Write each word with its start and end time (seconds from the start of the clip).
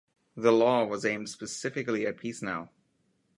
The 0.35 0.51
law 0.51 0.83
was 0.85 1.05
aimed 1.05 1.29
specifically 1.29 2.07
at 2.07 2.17
Peace 2.17 2.41
Now. 2.41 2.71